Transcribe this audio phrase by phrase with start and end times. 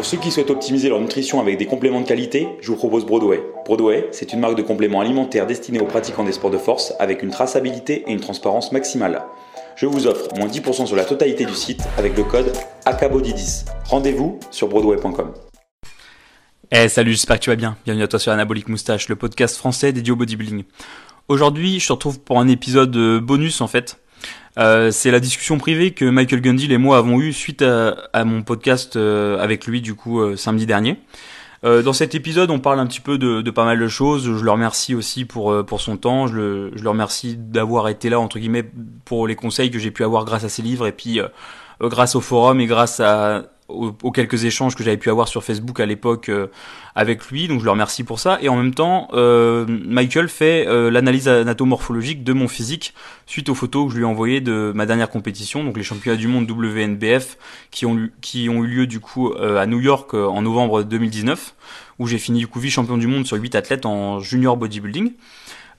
[0.00, 3.04] Pour ceux qui souhaitent optimiser leur nutrition avec des compléments de qualité, je vous propose
[3.04, 3.42] Broadway.
[3.66, 7.22] Broadway, c'est une marque de compléments alimentaires destinée aux pratiquants des sports de force avec
[7.22, 9.20] une traçabilité et une transparence maximale.
[9.76, 12.50] Je vous offre moins 10% sur la totalité du site avec le code
[12.86, 13.66] ACABODY10.
[13.90, 15.34] Rendez-vous sur broadway.com.
[16.70, 17.76] Eh salut, j'espère que tu vas bien.
[17.84, 20.64] Bienvenue à toi sur Anabolic Moustache, le podcast français dédié au bodybuilding.
[21.28, 23.98] Aujourd'hui, je te retrouve pour un épisode bonus en fait.
[24.58, 28.42] Euh, c'est la discussion privée que Michael Gundil et moi avons eue suite à, mon
[28.42, 30.98] podcast euh, avec lui du coup euh, samedi dernier.
[31.62, 34.24] dans cet épisode, on parle un petit peu de, pas mal de choses.
[34.24, 36.26] Je le remercie aussi pour pour son temps.
[36.26, 38.64] Je le, je le remercie d'avoir été là entre guillemets
[39.04, 41.20] pour les conseils que j'ai pu avoir grâce à ses livres et puis
[41.80, 45.80] grâce au forum et grâce à aux, quelques échanges que j'avais pu avoir sur Facebook
[45.80, 46.48] à l'époque euh,
[46.94, 48.38] avec lui, donc je le remercie pour ça.
[48.42, 52.94] Et en même temps, euh, Michael fait euh, l'analyse anatomorphologique de mon physique
[53.26, 56.18] suite aux photos que je lui ai envoyées de ma dernière compétition, donc les championnats
[56.18, 57.38] du monde WNBF
[57.70, 61.54] qui ont, qui ont eu lieu du coup à New York en novembre 2019,
[61.98, 65.12] où j'ai fini du coup vice-champion du monde sur 8 athlètes en junior bodybuilding.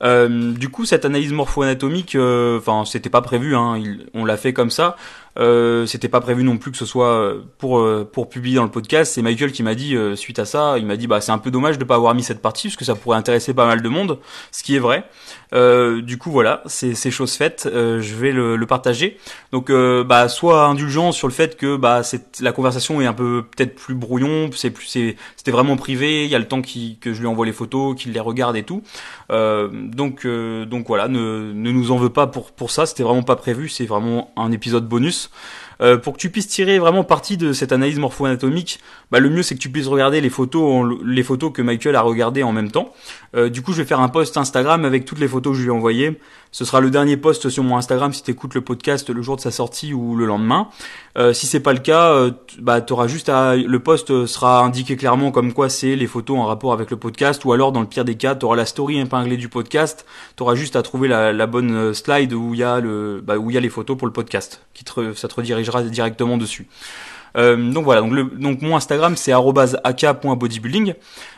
[0.03, 3.55] Euh, du coup, cette analyse morpho-anatomique, enfin, c'était pas prévu.
[3.55, 3.81] Hein,
[4.13, 4.95] on l'a fait comme ça.
[5.39, 8.63] Euh, c'était pas prévu non plus que ce soit euh, pour euh, pour publier dans
[8.63, 9.13] le podcast.
[9.13, 11.51] C'est Michael qui m'a dit suite à ça, il m'a dit bah c'est un peu
[11.51, 13.89] dommage de pas avoir mis cette partie parce que ça pourrait intéresser pas mal de
[13.89, 14.19] monde,
[14.51, 15.03] ce qui est vrai.
[15.53, 17.69] du coup voilà, c'est c'est chose faite.
[17.71, 19.17] je vais le, le, partager.
[19.51, 23.43] Donc bah soit indulgent sur le fait que bah c'est la conversation est un peu
[23.55, 26.25] peut-être plus brouillon, c'est plus c'est c'était vraiment privé.
[26.25, 28.55] Il y a le temps qui, que je lui envoie les photos, qu'il les regarde
[28.55, 28.83] et tout.
[29.29, 32.85] donc donc voilà, ne ne nous en veut pas pour pour ça.
[32.85, 33.69] C'était vraiment pas prévu.
[33.69, 35.20] C'est vraiment un épisode bonus.
[35.81, 38.80] Euh, pour que tu puisses tirer vraiment parti de cette analyse morpho-anatomique,
[39.11, 42.02] bah, le mieux c'est que tu puisses regarder les photos, les photos que Michael a
[42.02, 42.94] regardées en même temps.
[43.36, 45.63] Euh, du coup, je vais faire un post Instagram avec toutes les photos que je
[45.63, 46.19] lui ai envoyées.
[46.52, 49.38] Ce sera le dernier post sur mon Instagram si tu écoutes le podcast le jour
[49.38, 50.67] de sa sortie ou le lendemain.
[51.17, 54.97] Euh, si c'est pas le cas, euh, bah t'auras juste à le post sera indiqué
[54.97, 57.88] clairement comme quoi c'est les photos en rapport avec le podcast ou alors dans le
[57.88, 61.94] pire des cas, tu la story épinglée du podcast, tu juste à trouver la, bonne
[61.94, 64.13] slide où il y a le bah, où il y a les photos pour le
[64.13, 64.83] podcast qui
[65.16, 66.68] ça te redirigera directement dessus.
[67.38, 70.94] Euh, donc voilà, donc, mon Instagram c'est @ak.bodybuilding.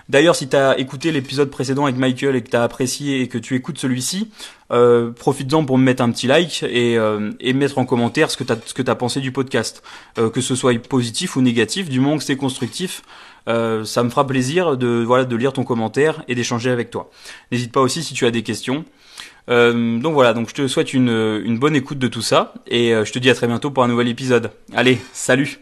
[0.09, 3.27] D'ailleurs, si tu as écouté l'épisode précédent avec Michael et que tu as apprécié et
[3.27, 4.29] que tu écoutes celui-ci,
[4.71, 8.37] euh, profites-en pour me mettre un petit like et, euh, et mettre en commentaire ce
[8.37, 9.81] que tu ce pensé du podcast,
[10.17, 13.01] euh, que ce soit positif ou négatif, du moment que c'est constructif.
[13.47, 17.09] Euh, ça me fera plaisir de voilà de lire ton commentaire et d'échanger avec toi.
[17.51, 18.85] N'hésite pas aussi si tu as des questions.
[19.47, 21.09] Donc voilà, donc je te souhaite une,
[21.43, 23.89] une bonne écoute de tout ça et je te dis à très bientôt pour un
[23.89, 24.51] nouvel épisode.
[24.73, 25.59] Allez, salut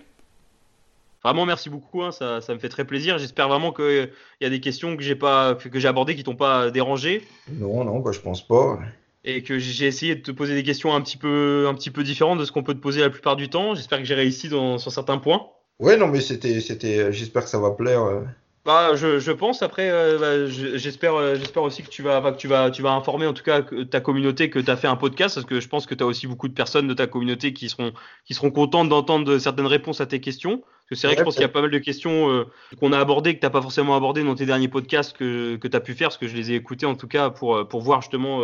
[1.24, 3.20] Vraiment merci beaucoup, hein, ça, ça, me fait très plaisir.
[3.20, 4.10] J'espère vraiment qu'il
[4.42, 7.22] y a des questions que j'ai pas que j'ai abordées qui t'ont pas dérangé.
[7.52, 8.80] Non, non, bah, je pense pas.
[9.24, 12.04] Et que j'ai essayé de te poser des questions un petit peu un petit peu
[12.04, 13.76] différentes de ce qu'on peut te poser la plupart du temps.
[13.76, 15.48] J'espère que j'ai réussi dans, sur certains points.
[15.80, 17.14] Ouais, non, mais c'était c'était.
[17.14, 18.24] J'espère que ça va plaire.
[18.68, 18.70] Euh.
[18.70, 19.62] Bah, je, je pense.
[19.62, 22.92] Après, euh, bah, j'espère, euh, j'espère aussi que tu vas, que tu vas, tu vas
[22.92, 25.68] informer en tout cas ta communauté que tu as fait un podcast, parce que je
[25.68, 27.92] pense que tu as aussi beaucoup de personnes de ta communauté qui seront,
[28.26, 30.60] qui seront contentes d'entendre certaines réponses à tes questions.
[30.60, 32.46] Parce que c'est vrai que je pense qu'il y a pas mal de questions euh,
[32.80, 35.78] qu'on a abordées que t'as pas forcément abordées dans tes derniers podcasts que, que tu
[35.78, 38.02] as pu faire, parce que je les ai écoutés en tout cas pour, pour voir
[38.02, 38.44] justement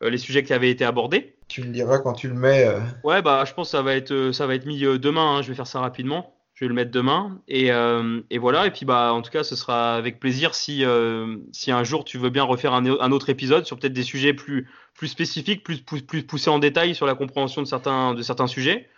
[0.00, 1.34] les sujets qui avaient été abordés.
[1.48, 2.66] Tu me diras quand tu le mets.
[3.02, 5.36] Ouais, bah, je pense que ça va être, ça va être mis demain.
[5.36, 7.40] Hein, je vais faire ça rapidement je vais le mettre demain.
[7.48, 8.66] Et, euh, et, voilà.
[8.66, 12.04] Et puis, bah, en tout cas, ce sera avec plaisir si, euh, si un jour
[12.04, 15.80] tu veux bien refaire un, autre épisode sur peut-être des sujets plus, plus spécifiques, plus,
[15.80, 18.90] plus, poussés en détail sur la compréhension de certains, de certains sujets.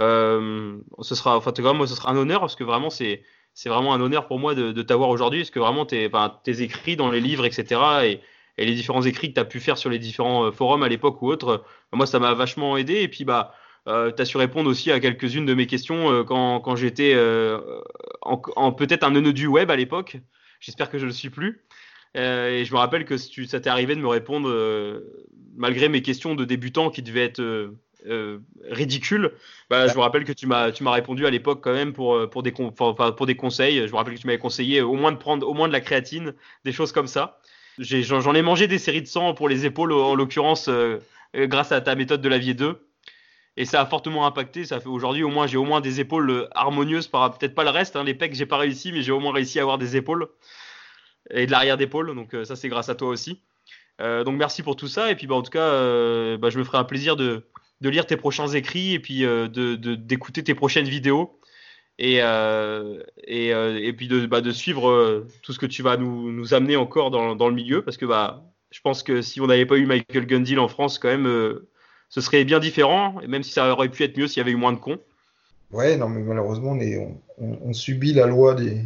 [0.00, 3.22] Euh, ce sera, enfin, moi, ce sera un honneur parce que vraiment, c'est,
[3.52, 6.10] c'est vraiment un honneur pour moi de, t'avoir aujourd'hui parce que vraiment, tes,
[6.42, 7.80] tes écrits dans les livres, etc.
[8.04, 8.20] Et,
[8.58, 11.28] les différents écrits que tu as pu faire sur les différents forums à l'époque ou
[11.28, 11.64] autres,
[11.94, 12.96] moi, ça m'a vachement aidé.
[12.96, 13.54] Et puis, bah,
[13.88, 17.58] euh, tu as su répondre aussi à quelques-unes de mes questions euh, quand, j'étais euh,
[18.76, 20.18] peut-être un neuneu du web à l'époque.
[20.60, 21.64] J'espère que je ne le suis plus.
[22.16, 24.52] Euh, et je me rappelle que ça t'est arrivé de me répondre,
[25.56, 27.72] malgré mes questions de débutant qui devaient être
[28.68, 29.32] ridicules.
[29.70, 32.28] Bah, je me rappelle que tu m'as, tu m'as répondu à l'époque quand même pour,
[32.28, 33.86] pour, des, pour des conseils.
[33.86, 35.80] Je me rappelle que tu m'avais conseillé au moins de prendre au moins de la
[35.80, 36.34] créatine,
[36.64, 37.40] des choses comme ça.
[37.78, 40.68] j'en, ai mangé des séries de sang pour les épaules, en l'occurrence,
[41.34, 42.89] grâce à ta méthode de la vie 2
[43.60, 44.64] et ça a fortement impacté.
[44.64, 47.70] Ça fait aujourd'hui au moins j'ai au moins des épaules euh, harmonieuses peut-être pas le
[47.70, 47.94] reste.
[47.94, 50.28] Hein, les pecs j'ai pas réussi, mais j'ai au moins réussi à avoir des épaules
[51.30, 52.14] et de l'arrière d'épaule.
[52.14, 53.42] Donc euh, ça c'est grâce à toi aussi.
[54.00, 55.68] Euh, donc merci pour tout ça et puis bah, en tout cas
[56.38, 57.44] bah, je me ferai un plaisir de,
[57.82, 61.38] de lire tes prochains écrits et puis euh, de d'écouter tes prochaines vidéos
[61.98, 62.20] et
[63.26, 67.10] et, et puis de, bah, suivre tout ce que tu vas nous, nous amener encore
[67.10, 69.84] dans, dans le milieu parce que bah je pense que si on n'avait pas eu
[69.84, 71.60] Michael Gundil en France quand même
[72.10, 74.56] ce serait bien différent, même si ça aurait pu être mieux s'il y avait eu
[74.56, 75.00] moins de cons.
[75.72, 78.82] Ouais, non, mais malheureusement, on, est, on, on- on subit la loi des.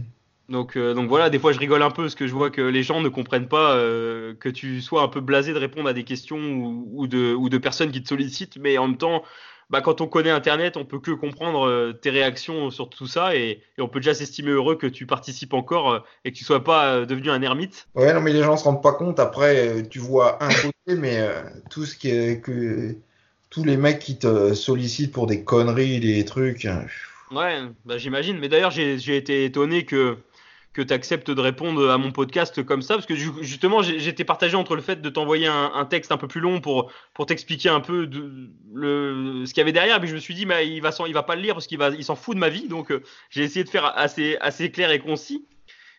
[0.51, 2.61] Donc, euh, donc voilà, des fois je rigole un peu parce que je vois que
[2.61, 5.95] les gens ne comprennent pas euh, que tu sois un peu blasé de répondre à
[5.95, 9.23] des questions ou, ou de, ou de personnes qui te sollicitent, mais en même temps,
[9.71, 13.35] bah, quand on connaît Internet, on peut que comprendre euh, tes réactions sur tout ça
[13.35, 16.45] et, et on peut déjà s'estimer heureux que tu participes encore euh, et que tu
[16.45, 17.89] sois pas euh, devenu un ermite.
[17.95, 19.21] Ouais, non, mais les gens se rendent pas compte.
[19.21, 21.27] Après, tu vois un côté, mais
[21.71, 22.97] tout ce qui est que
[23.55, 26.67] tous les mecs qui te sollicitent pour des conneries, des trucs.
[27.31, 28.39] Ouais, bah, j'imagine.
[28.39, 30.17] Mais d'ailleurs, j'ai été étonné que,
[30.73, 34.25] que tu acceptes de répondre à mon podcast comme ça, parce que ju- justement, j'étais
[34.25, 37.69] partagé entre le fait de t'envoyer un, texte un peu plus long pour, pour t'expliquer
[37.69, 38.09] un peu
[38.75, 41.23] le, ce qu'il y avait derrière, puis je me suis dit, bah, il va va
[41.23, 43.45] pas le lire parce qu'il va, il s'en fout de ma vie, donc euh, j'ai
[43.45, 45.45] essayé de faire assez clair et concis.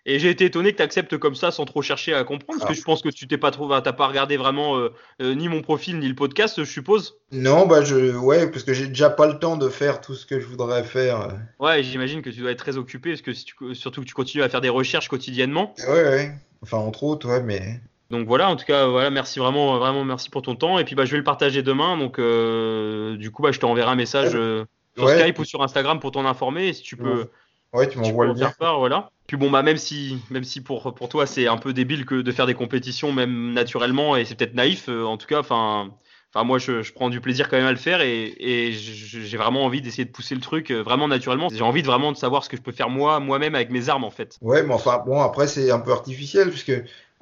[0.08, 2.72] Et j'ai été étonné que tu acceptes comme ça sans trop chercher à comprendre, parce
[2.72, 4.90] que je pense que tu t'es pas trop, t'as pas regardé vraiment euh,
[5.22, 7.18] euh, ni mon profil ni le podcast, je suppose.
[7.32, 10.28] Non, bah je, ouais, parce que j'ai déjà pas le temps de faire tout ce
[10.28, 11.30] que je voudrais faire.
[11.60, 14.14] Ouais, j'imagine que tu dois être très occupé, parce que si tu- surtout que tu
[14.14, 15.74] continues à faire des recherches quotidiennement.
[15.88, 16.32] Ouais, ouais.
[16.62, 17.80] Enfin, entre autres, ouais, mais.
[18.12, 20.78] Donc voilà, en tout cas, voilà, merci vraiment, vraiment merci pour ton temps.
[20.78, 21.98] Et puis bah, je vais le partager demain.
[21.98, 25.20] Donc euh, du coup, bah, je t'enverrai un message sur Ouais.
[25.20, 26.68] Skype ou sur Instagram pour t'en informer.
[26.68, 27.26] Et si tu peux,
[27.74, 28.52] Ouais, tu m'envoies le en lien.
[28.60, 29.10] part, voilà.
[29.28, 32.22] Puis bon, bah même si, même si pour, pour toi c'est un peu débile que
[32.22, 35.92] de faire des compétitions, même naturellement, et c'est peut-être naïf, euh, en tout cas, enfin.
[36.34, 39.38] Enfin, moi, je, je prends du plaisir quand même à le faire et, et j'ai
[39.38, 41.48] vraiment envie d'essayer de pousser le truc euh, vraiment naturellement.
[41.50, 44.04] J'ai envie vraiment de savoir ce que je peux faire moi, moi-même avec mes armes
[44.04, 44.38] en fait.
[44.42, 46.74] Ouais, mais enfin, bon, après, c'est un peu artificiel, puisque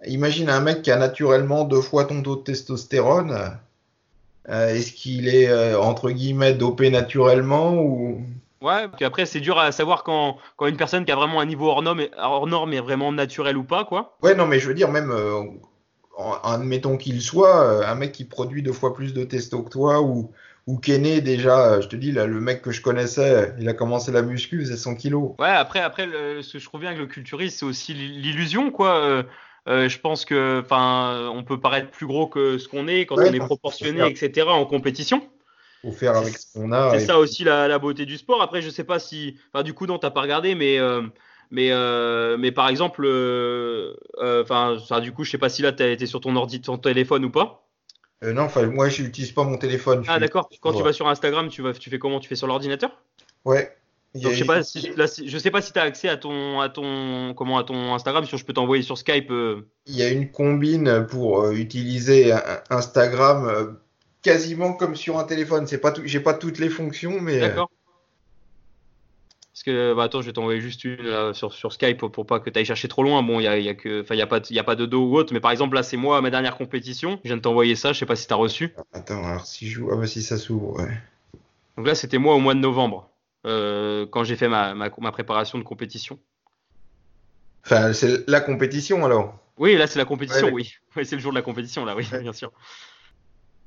[0.08, 3.60] imagine un mec qui a naturellement deux fois ton taux de testostérone.
[4.50, 8.22] euh, Est-ce qu'il est, euh, entre guillemets, dopé naturellement ou.
[8.64, 11.46] Ouais, puis après, c'est dur à savoir quand, quand une personne qui a vraiment un
[11.46, 14.18] niveau hors norme, est- hors norme est vraiment naturel ou pas, quoi.
[14.24, 15.44] Ouais, non, mais je veux dire, même, euh,
[16.44, 20.02] admettons qu'il soit, euh, un mec qui produit deux fois plus de testo que toi,
[20.02, 20.32] ou,
[20.68, 23.54] ou qui est né déjà, euh, je te dis, là, le mec que je connaissais,
[23.60, 25.34] il a commencé la muscu, c'est 100 kilos.
[25.40, 28.72] Ouais, après, après le- ce que je trouve bien avec le culturisme, c'est aussi l'illusion,
[28.72, 28.96] quoi.
[29.04, 29.24] Euh,
[29.68, 33.18] euh, je pense que, enfin, on peut paraître plus gros que ce qu'on est quand
[33.18, 34.54] Ouais, on est proportionné, etc.
[34.54, 35.28] en compétition.
[35.84, 36.98] Faut faire avec ce qu'on a.
[36.98, 38.42] C'est ça aussi la, la beauté du sport.
[38.42, 41.02] Après, je sais pas si, enfin, du coup, non, t'as pas regardé, mais, euh,
[41.52, 45.62] mais, euh, mais par exemple, euh, euh, enfin, ça, du coup, je sais pas si
[45.62, 47.68] là, t'as été sur ton ordi, ton téléphone ou pas.
[48.24, 50.06] Euh, non, enfin, moi, je n'utilise pas mon téléphone.
[50.08, 50.50] Ah, d'accord.
[50.62, 52.22] Quand tu vas sur Instagram, tu vas, tu fais comment?
[52.22, 52.92] Tu fais sur l'ordinateur?
[53.44, 53.76] Ouais.
[54.16, 56.62] Donc, je sais pas si, là, je sais pas si tu as accès à ton,
[56.62, 59.32] à ton, comment, à ton Instagram, si je peux t'envoyer sur Skype.
[59.32, 59.68] euh.
[59.88, 62.32] Il y a une combine pour euh, utiliser
[62.70, 63.66] Instagram euh,
[64.24, 65.68] quasiment comme sur un téléphone.
[65.68, 67.70] C'est pas tout, j'ai pas toutes les fonctions, mais euh, D'accord.
[69.54, 72.26] Parce que, bah, attends, je vais t'envoyer juste une là, sur, sur Skype pour, pour
[72.26, 73.22] pas que tu ailles chercher trop loin.
[73.22, 74.76] Bon, il y a, y a que, enfin, il y a pas, y a pas
[74.76, 77.20] de dos ou autre, mais par exemple, là, c'est moi, ma dernière compétition.
[77.24, 78.74] Je viens de t'envoyer ça, je sais pas si tu as reçu.
[78.94, 80.90] attends, alors si je ah bah si ça s'ouvre, ouais.
[81.78, 83.10] Donc là, c'était moi au mois de novembre,
[83.46, 86.18] euh, quand j'ai fait ma, ma, ma préparation de compétition.
[87.66, 89.38] Enfin, c'est la compétition alors.
[89.58, 90.74] Oui, là, c'est la compétition, Ouais, oui.
[90.96, 92.22] Oui, c'est le jour de la compétition, là, oui, Ouais.
[92.22, 92.52] bien sûr.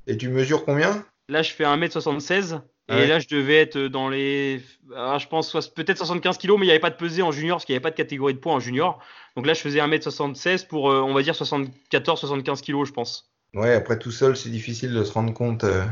[0.07, 1.05] Et tu mesures combien?
[1.29, 3.07] Là, je fais 1m76 et Ouais.
[3.09, 4.61] là, je devais être dans les.
[4.95, 7.57] ah, je pense peut-être 75 kilos, mais il n'y avait pas de pesée en junior
[7.57, 9.01] parce qu'il n'y avait pas de catégorie de poids en junior.
[9.37, 13.33] Donc là, je faisais 1m76 pour, euh, on va dire, 74-75 kilos, je pense.
[13.55, 15.65] Ouais, après tout seul, c'est difficile de se rendre compte.
[15.65, 15.85] euh.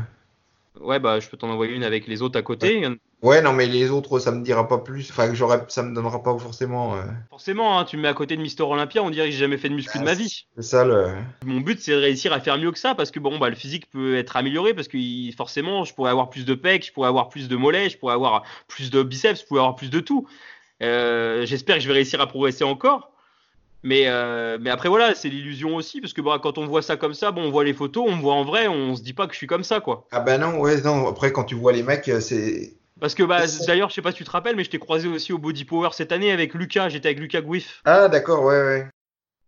[0.81, 2.87] Ouais, bah, je peux t'en envoyer une avec les autres à côté.
[3.21, 5.09] Ouais, non, mais les autres, ça me dira pas plus.
[5.09, 6.95] Enfin, que ça me donnera pas forcément.
[6.95, 9.39] euh, Forcément, hein, tu me mets à côté de Mister Olympia, on dirait que j'ai
[9.39, 10.47] jamais fait de muscu de ma vie.
[10.55, 11.07] C'est ça le.
[11.43, 13.55] Mon but, c'est de réussir à faire mieux que ça parce que bon, bah, le
[13.55, 14.97] physique peut être amélioré parce que
[15.35, 18.13] forcément, je pourrais avoir plus de pecs, je pourrais avoir plus de mollets, je pourrais
[18.13, 20.27] avoir plus de biceps, je pourrais avoir plus de tout.
[20.83, 23.11] Euh, J'espère que je vais réussir à progresser encore.
[23.85, 26.97] Mais, euh, mais après, voilà, c'est l'illusion aussi parce que bah, quand on voit ça
[26.97, 29.13] comme ça, bon, on voit les photos, on me voit en vrai, on se dit
[29.13, 30.07] pas que je suis comme ça, quoi.
[30.11, 31.07] Ah bah non, ouais, non.
[31.07, 32.73] Après, quand tu vois les mecs, euh, c'est.
[32.99, 35.07] Parce que bah, d'ailleurs, je sais pas si tu te rappelles, mais je t'ai croisé
[35.07, 36.89] aussi au Body Power cette année avec Lucas.
[36.89, 37.83] J'étais avec Lucas Gouif.
[37.85, 38.87] Ah d'accord, ouais, ouais.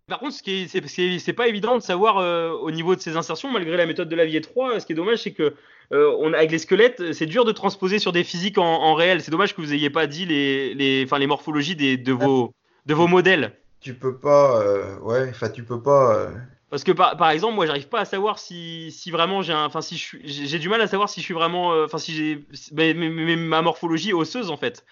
[0.07, 2.95] Par contre, ce qui est, c'est, c'est, c'est pas évident de savoir euh, au niveau
[2.95, 4.79] de ces insertions, malgré la méthode de la vie 3.
[4.79, 5.55] Ce qui est dommage, c'est que
[5.93, 9.21] euh, on, avec les squelettes, c'est dur de transposer sur des physiques en, en réel.
[9.21, 12.53] C'est dommage que vous ayez pas dit les, les, les morphologies des, de vos,
[12.85, 13.57] de vos modèles.
[13.87, 16.13] Tu peux pas, euh, ouais, enfin tu peux pas.
[16.17, 16.35] euh,
[16.69, 19.79] Parce que par, par exemple, moi, j'arrive pas à savoir si, si vraiment j'ai enfin,
[19.79, 22.45] si j'ai du mal à savoir si je suis vraiment, euh, enfin, si j'ai,
[23.37, 24.85] ma morphologie osseuse en fait.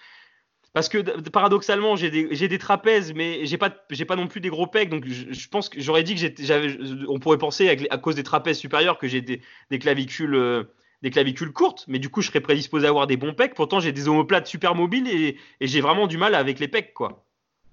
[0.72, 0.96] Parce que
[1.28, 4.88] paradoxalement, j'ai des, des trapèzes, mais j'ai pas, j'ai pas non plus des gros pecs.
[4.88, 8.58] Donc, je, pense que j'aurais dit que j'avais, on pourrait penser à cause des trapèzes
[8.58, 10.66] supérieurs que j'ai des, des clavicules,
[11.02, 11.84] des clavicules courtes.
[11.86, 13.54] Mais du coup, je serais prédisposé à avoir des bons pecs.
[13.54, 16.94] Pourtant, j'ai des omoplates super mobiles et, et j'ai vraiment du mal avec les pecs,
[16.94, 17.25] quoi.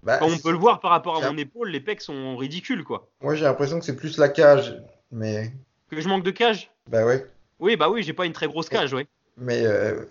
[0.04, 3.10] Bah, on peut le voir par rapport à mon épaule, les pecs sont ridicules, quoi.
[3.22, 4.76] Moi j'ai l'impression que c'est plus la cage,
[5.12, 5.52] mais
[5.90, 6.72] Que je manque de cage?
[6.90, 7.26] bah ouais,
[7.60, 9.08] Oui, bah oui, j'ai pas une très grosse cage, ouais.
[9.38, 10.04] mais euh,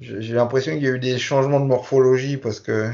[0.00, 2.90] J'ai l'impression qu'il y a eu des changements de morphologie parce que.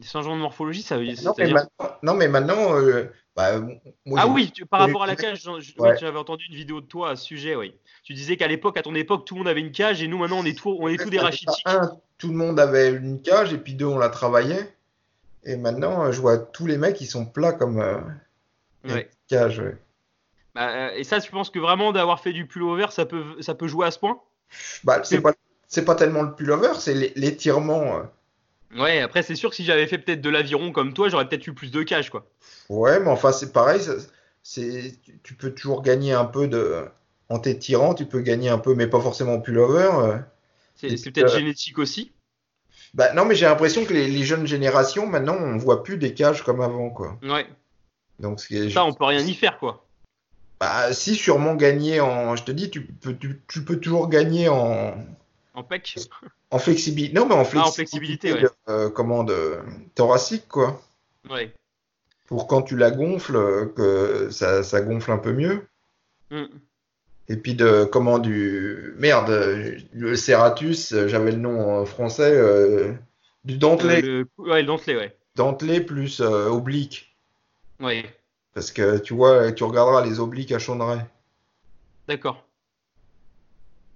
[0.00, 1.14] Des changements de morphologie, ça veut dire.
[1.22, 3.04] Non, mais maintenant, non, mais maintenant, euh,
[3.36, 3.60] bah,
[4.04, 5.60] moi, Ah oui, tu- par rapport à la cage, Ouais.
[5.78, 7.72] oui, j'avais entendu une vidéo de toi à ce sujet, oui.
[8.02, 10.18] Tu disais qu'à l'époque, à ton époque, tout le monde avait une cage et nous
[10.18, 11.62] maintenant on est tout, on est tous des rachitis.
[11.66, 14.74] Un, tout le monde avait une cage et puis deux, on la travaillait.
[15.44, 18.00] Et maintenant, je vois tous les mecs, ils sont plats comme euh,
[18.84, 19.08] Ouais.
[19.28, 19.58] cage.
[19.60, 19.76] ouais.
[20.54, 23.54] Bah, euh, et ça, tu penses que vraiment d'avoir fait du pullover, ça peut, ça
[23.54, 24.20] peut jouer à ce point?
[24.84, 25.20] Bah, c'est
[25.84, 27.96] pas, tellement le pullover, c'est l'é- l'étirement.
[27.98, 28.02] euh.
[28.76, 31.46] Ouais, après c'est sûr que si j'avais fait peut-être de l'aviron comme toi, j'aurais peut-être
[31.46, 32.26] eu plus de cage, quoi.
[32.68, 33.80] Ouais, mais enfin, c'est pareil.
[34.42, 36.84] c'est, tu- peux toujours gagner un peu de.
[37.28, 39.88] En t'étirant, tu peux gagner un peu, mais pas forcément en pullover.
[39.94, 40.18] euh.
[40.76, 42.12] C'est peut-être euh, génétique aussi.
[42.94, 46.14] Bah, non, mais j'ai l'impression que les, les jeunes générations, maintenant, on voit plus des
[46.14, 47.18] cages comme avant, quoi.
[47.22, 47.46] Ouais,
[48.20, 49.84] Donc, ce qui est- ça on peut rien y faire, quoi.
[50.60, 52.36] Bah, si, sûrement gagner en.
[52.36, 54.94] Je te dis, tu peux, tu, tu peux toujours gagner en,
[55.54, 55.96] En pec.
[56.52, 57.12] en flexibilité.
[57.14, 58.42] Non, mais en flexibilité, Ah, en flexibilité, ouais.
[58.42, 59.58] de, euh, comment, de
[59.96, 60.80] thoracique, quoi.
[61.28, 61.52] Ouais.
[62.26, 65.66] Pour quand tu la gonfles, euh, que ça, ça gonfle un peu mieux.
[66.30, 66.44] Mm.
[67.28, 69.30] Et puis de comment du merde,
[69.94, 72.92] le serratus, euh, j'avais le nom en français, euh,
[73.44, 74.44] du dentelé, Euh, le...
[74.44, 75.16] Ouais, le ouais.
[75.34, 77.16] dentelé plus euh, oblique.
[77.80, 78.04] Ouais,
[78.52, 81.00] Parce que tu vois, tu regarderas les obliques à Chaudray,
[82.08, 82.44] d'accord.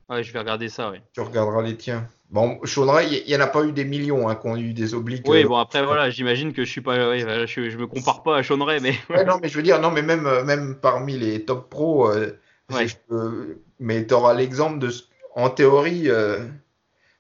[0.09, 1.03] Ouais, je vais regarder ça, ouais.
[1.13, 2.09] tu regarderas les tiens.
[2.31, 4.73] Bon, Chaudray, il y, y en a pas eu des millions hein, qui ont eu
[4.73, 5.29] des obliques.
[5.29, 8.23] Oui, euh, bon après voilà, j'imagine que je suis pas, ouais, je, je me compare
[8.23, 10.77] pas à Sean Ray, mais Ouais, non, mais je veux dire, non, mais même, même
[10.81, 12.39] parmi les top pros, euh,
[12.71, 12.99] Ouais.
[13.09, 16.47] peux- mais tu auras l'exemple de, ce- en théorie, euh,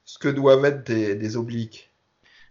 [0.04, 1.90] ce que doivent être des, des obliques.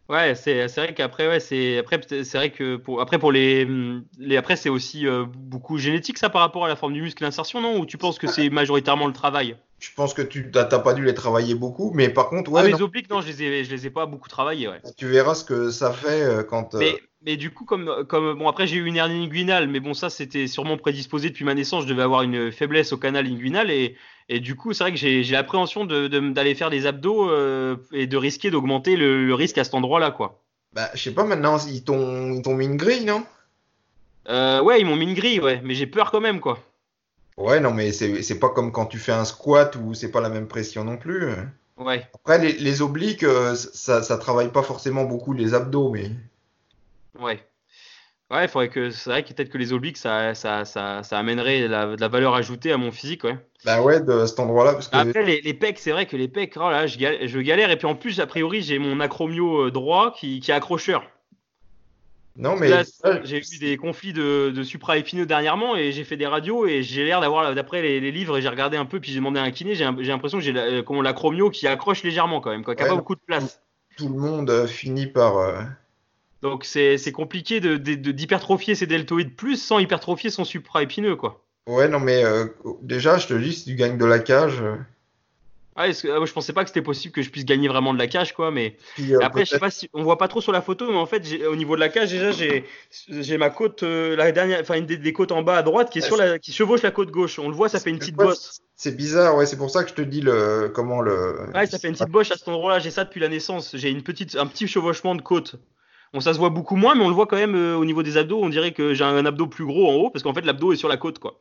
[0.09, 3.65] ouais, c'est vrai qu'après ouais, c'est après peut-être- c'est vrai que pour après pour les
[4.17, 7.23] les après c'est aussi euh, beaucoup génétique ça par rapport à la forme du muscle
[7.23, 7.79] l'insertion non?
[7.79, 9.57] Ou tu penses que c'est majoritairement le travail?
[9.79, 12.69] Je pense que tu n'as pas dû les travailler beaucoup, mais par contre, Ah ouais,
[12.69, 14.83] mes non, obliques non, je les ai je les ai pas beaucoup travaillés ouais.
[14.97, 16.73] tu verras ce que ça fait euh, quand.
[16.75, 19.93] euh, Mais du coup comme comme bon après j'ai eu une hernie inguinale mais bon
[19.93, 23.71] ça c'était sûrement prédisposé depuis ma naissance, je devais avoir une faiblesse au canal inguinal
[23.71, 23.97] et
[24.29, 27.75] et du coup c'est vrai que j'ai l'appréhension de de- d'aller faire des abdos euh,
[27.91, 30.43] et de risquer d'augmenter le, le risque à cet endroit-là quoi.
[30.71, 33.25] bah, je sais pas maintenant, ils t'ont mis une grille, non?
[34.29, 36.59] Euh, ouais, ils m'ont mis une grille, ouais, mais j'ai peur quand même, quoi.
[37.38, 40.21] Ouais, non, mais c'est c'est pas comme quand tu fais un squat où c'est pas
[40.21, 41.29] la même pression non plus.
[41.77, 42.07] Ouais.
[42.15, 46.12] Après, les, les obliques, euh, ça, ça travaille pas forcément beaucoup les abdos, mais.
[47.19, 47.39] Ouais.
[48.29, 48.89] Ouais, il faudrait que.
[48.89, 52.07] C'est vrai que peut-être que les obliques, ça, ça, ça, ça amènerait la, de la
[52.09, 53.38] valeur ajoutée à mon physique, ouais.
[53.63, 54.97] Bah ouais, de cet endroit-là, parce que.
[54.97, 57.71] Après, les, les pecs, c'est vrai que les pecs, oh là, je galère, je galère.
[57.71, 61.03] Et puis en plus, a priori, j'ai mon acromio euh, droit qui, qui est accrocheur.
[62.36, 62.69] Non, mais.
[63.24, 67.05] J'ai eu des conflits de, de supraépineux dernièrement et j'ai fait des radios et j'ai
[67.05, 69.43] l'air d'avoir, d'après les, les livres, et j'ai regardé un peu, puis j'ai demandé à
[69.43, 72.75] un kiné, j'ai l'impression que j'ai la- euh, l'acromio qui accroche légèrement quand même, quoi,
[72.75, 73.62] qui a Ouais, pas beaucoup de place.
[73.97, 75.38] tout le monde euh, finit par.
[75.38, 75.62] euh,
[76.41, 81.44] Donc c'est compliqué de de- de- d'hypertrophier ses deltoïdes plus sans hypertrophier son supraépineux quoi.
[81.67, 82.46] Ouais, non, mais euh,
[82.82, 84.62] déjà, je te dis, si tu gagnes de la cage.
[84.62, 84.75] euh,
[85.84, 87.94] est-ce que- ah, moi, je pensais pas que c'était possible que je puisse gagner vraiment
[87.94, 90.27] de la cage quoi, mais puis, euh, après je sais pas si on voit pas
[90.27, 93.50] trop sur la photo, mais en fait au niveau de la cage déjà j'ai ma
[93.50, 96.01] côte euh, la dernière, enfin une des, des côtes en bas à droite qui est
[96.01, 97.38] sur la qui chevauche la côte gauche.
[97.38, 98.62] On le voit, ça fait une petite bosse.
[98.75, 100.72] C'est bizarre, ouais, c'est pour ça que je te dis le.
[100.74, 101.50] Comment le.
[101.53, 102.79] Ouais, ça fait une petite bosse à cet endroit-là.
[102.79, 103.75] J'ai ça depuis la naissance.
[103.75, 105.56] J'ai une petite un petit chevauchement de côte.
[106.13, 108.01] Bon, ça se voit beaucoup moins, mais on le voit quand même euh, au niveau
[108.03, 108.39] des abdos.
[108.41, 110.77] On dirait que j'ai un abdos plus gros en haut parce qu'en fait l'abdos est
[110.77, 111.39] sur la côte quoi.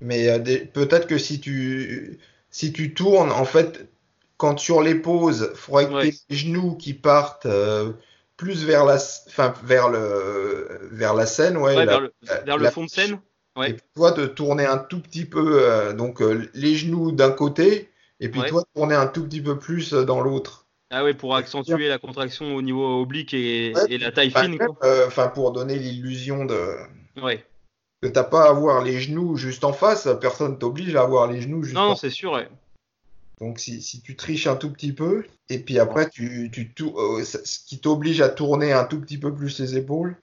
[0.00, 0.38] Mais euh,
[0.72, 2.18] peut-être que si tu.
[2.52, 3.88] Si tu tournes, en fait,
[4.36, 6.10] quand sur les poses, il faudrait que Ouais.
[6.28, 7.92] tes genoux qui partent euh,
[8.36, 8.96] plus vers la,
[9.28, 12.00] enfin, vers le, vers la scène, ouais, Ouais, la-
[12.44, 13.20] vers le, la- fond de scène.
[13.54, 13.70] Ouais.
[13.70, 17.88] Et toi, de tourner un tout petit peu, euh, donc euh, les genoux d'un côté,
[18.18, 20.59] et puis toi, tourner un tout petit peu plus dans l'autre.
[20.90, 24.44] Ah ouais, pour accentuer la contraction au niveau oblique et, Ouais, et la taille Enfin,
[24.44, 26.76] fine, euh, Enfin, pour donner l'illusion de
[27.22, 27.44] Ouais.
[28.02, 31.40] que t'as pas à avoir les genoux juste en face, personne t'oblige à avoir les
[31.40, 32.48] genoux juste Non, en non, c'est sûr, ouais.
[33.40, 37.24] Donc si, si tu triches un tout petit peu, et puis après tu, tu euh,
[37.24, 40.16] ce qui t'oblige à tourner un tout petit peu plus les épaules,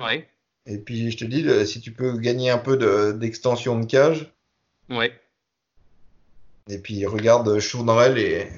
[0.00, 0.26] Ouais.
[0.66, 4.32] et puis je te dis, si tu peux gagner un peu de- d'extension de cage,
[4.88, 5.12] Ouais.
[6.68, 8.48] et puis regarde Chaudrel et...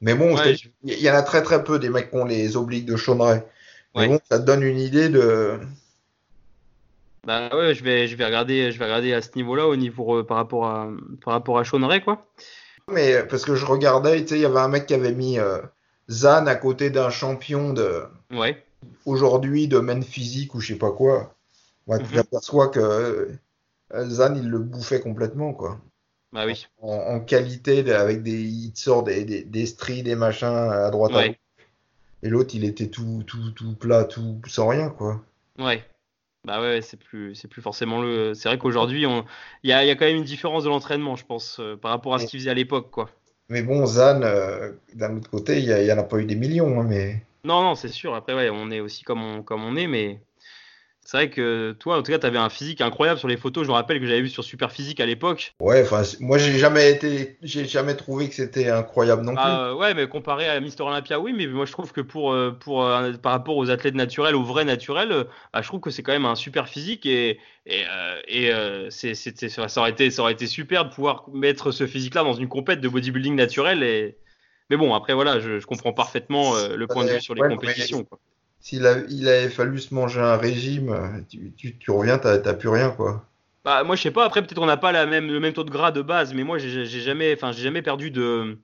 [0.00, 2.56] Mais bon, Ouais, il y en a très très peu des mecs qui ont les
[2.56, 3.44] obliques de Chaudrel.
[3.94, 4.08] Mais Ouais.
[4.08, 5.58] bon, ça te donne une idée de...
[7.26, 10.18] Bah ouais, je vais, je vais regarder, je vais regarder à ce niveau-là, au niveau
[10.20, 10.88] euh, par rapport à,
[11.22, 12.26] par rapport à Sean Ray, quoi.
[12.90, 15.38] Mais parce que je regardais, tu sais, il y avait un mec qui avait mis
[15.38, 15.60] euh,
[16.10, 18.64] Zan à côté d'un champion de Ouais.
[19.04, 21.34] aujourd'hui de men physique ou je sais pas quoi.
[21.88, 22.08] Tu Mhm.
[22.14, 25.78] t'aperçois que euh, Zan, il le bouffait complètement, quoi.
[26.32, 26.66] Bah oui.
[26.80, 31.26] En, qualité, avec des, il sort des, des, des stries, des machins à droite à.
[32.22, 35.22] Et l'autre, il était tout, tout, tout plat, tout sans rien, quoi.
[35.58, 35.82] Ouais.
[36.44, 38.34] Bah ouais, c'est plus, c'est plus forcément le.
[38.34, 41.26] C'est vrai qu'aujourd'hui, il y a, y a, quand même une différence de l'entraînement, je
[41.26, 43.10] pense, euh, par rapport à ce qu'il faisait à l'époque, quoi.
[43.50, 46.80] Mais bon, Zan, euh, d'un autre côté, il y, en a pas eu des millions,
[46.80, 47.22] hein, mais.
[47.44, 48.14] Non, non, c'est sûr.
[48.14, 50.20] Après, ouais, on est aussi comme on, comme on est, mais
[51.10, 53.64] c'est vrai que toi, en tout cas, tu avais un physique incroyable sur les photos.
[53.64, 55.56] Je me rappelle que j'avais vu sur Super Physique à l'époque.
[55.58, 59.42] Ouais, enfin, moi, j'ai jamais été, j'ai jamais trouvé que c'était incroyable non plus.
[59.44, 62.52] Ah, ouais, mais comparé à Mister Olympia, oui, mais moi, je trouve que pour, euh,
[62.52, 65.90] pour, euh, par rapport aux athlètes naturels, aux vrais naturels, euh, bah, je trouve que
[65.90, 67.82] c'est quand même un super physique et, et,
[68.28, 68.52] et
[68.90, 72.46] c'est, ça, aurait été, ça aurait été super de pouvoir mettre ce physique-là dans une
[72.46, 73.82] compète de bodybuilding naturel.
[73.82, 74.16] Et...
[74.70, 78.04] Mais bon, après, voilà, je, comprends parfaitement le point de vue sur les compétitions.
[78.04, 78.20] Quoi
[78.60, 82.90] s'il il avait fallu se manger un régime, tu, tu, tu reviens, t'as plus rien,
[82.90, 83.24] quoi.
[83.64, 84.24] Bah, moi, je sais pas.
[84.24, 86.44] Après, peut-être on n'a pas la même, le même taux de gras de base, mais
[86.44, 88.58] moi, j'ai jamais, enfin, j'ai jamais perdu de,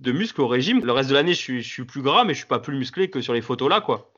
[0.00, 0.84] de muscle au régime.
[0.84, 2.76] Le reste de l'année, je suis, je suis plus gras, mais je suis pas plus
[2.76, 4.10] musclé que sur les photos là, quoi.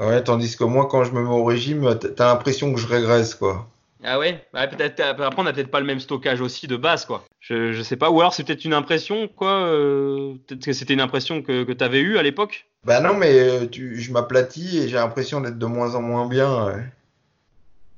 [0.00, 3.34] Ouais, tandis que moi, quand je me mets au régime, t'as l'impression que je régresse,
[3.34, 3.68] quoi.
[4.04, 7.04] Ah ouais, bah, peut-être après on n'a peut-être pas le même stockage aussi de base
[7.04, 7.24] quoi.
[7.40, 10.94] Je, je sais pas ou alors c'est peut-être une impression quoi euh, peut-être que c'était
[10.94, 12.68] une impression que que tu avais eu à l'époque?
[12.84, 16.28] Bah non mais euh, tu, je m'aplatis et j'ai l'impression d'être de moins en moins
[16.28, 16.90] bien.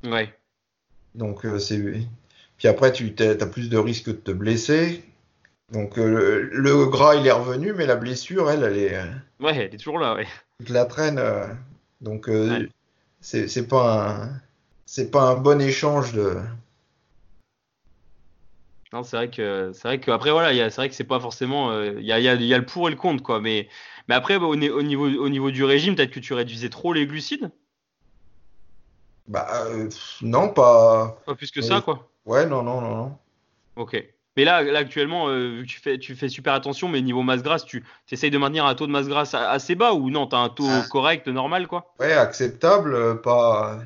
[0.04, 0.32] Ouais.
[1.14, 1.78] Donc euh, c'est
[2.56, 5.04] puis après tu as plus de risques de te blesser.
[5.70, 8.98] Donc le, gras il est revenu mais la blessure elle elle est
[9.38, 10.26] Ouais, elle est toujours là ouais.
[10.64, 11.20] Tu la traîne
[12.00, 12.30] donc
[13.20, 14.40] c'est pas un
[14.92, 16.36] c'est pas un bon échange de.
[18.92, 21.70] Non, c'est vrai que c'est vrai que après voilà, c'est vrai que c'est pas forcément
[21.70, 23.68] il euh, y, a, y, a, y, a, le pour et le contre quoi, mais
[24.08, 27.52] mais après au, niveau au niveau du régime, peut-être que tu réduisais trop les glucides?
[29.28, 29.88] Bah euh,
[30.22, 31.22] non, pas.
[31.24, 32.10] Pas plus que ça quoi?
[32.24, 33.18] Ouais, non, non, non, non.
[33.76, 34.04] Ok.
[34.36, 37.64] Mais là, là actuellement, euh, tu fais, tu fais super attention, mais niveau masse grasse,
[37.64, 40.40] tu essayes de maintenir un taux de masse grasse assez bas ou non, tu as
[40.40, 40.84] un taux ah.
[40.90, 41.94] correct, normal quoi?
[42.00, 43.78] Ouais, acceptable, pas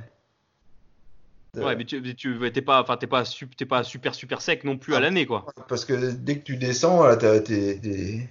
[1.56, 3.24] Ouais, mais tu, tu t'es pas, enfin, t'es pas,
[3.68, 5.46] pas super super sec non plus à ah, l'année, quoi.
[5.68, 8.28] Parce que dès que tu descends, là, t'es,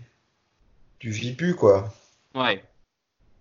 [0.99, 1.93] tu vis plus, quoi.
[2.35, 2.57] Ouais.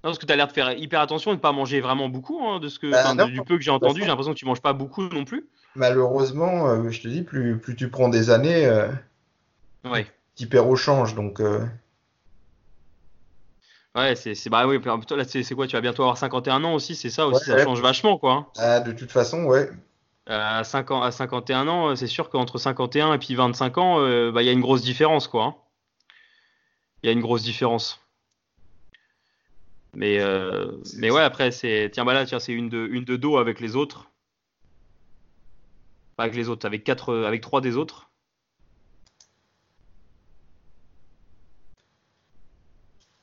[0.05, 2.09] Non, parce que tu as l'air de faire hyper attention et de pas manger vraiment
[2.09, 4.47] beaucoup, hein, de ce que, bah, du peu que j'ai entendu, j'ai l'impression que tu
[4.47, 5.47] manges pas beaucoup non plus.
[5.75, 8.89] Malheureusement, euh, je te dis, plus, plus tu prends des années, euh,
[9.85, 10.07] ouais.
[10.37, 11.41] tu perds au change, donc.
[11.41, 11.65] Euh,
[13.95, 17.11] Ouais, c'est bah oui, là c'est quoi, tu vas bientôt avoir 51 ans aussi, c'est
[17.11, 18.33] ça aussi, ça change vachement quoi.
[18.33, 18.47] Hein.
[18.57, 19.69] Ah, de toute façon, ouais.
[20.31, 23.79] Euh, à, 5 ans, à 51 ans, euh, c'est sûr qu'entre 51 et puis 25
[23.79, 25.45] ans, euh, bah, il y a une grosse différence quoi.
[25.45, 25.55] Hein.
[27.03, 28.01] Il y a une grosse différence.
[29.95, 30.21] Mais,
[30.97, 31.91] mais ouais, après, c'est.
[31.93, 34.09] Tiens, bah là, tiens, c'est une de, une de dos avec les autres.
[36.17, 38.12] Pas avec les autres, avec, quatre, avec trois des autres.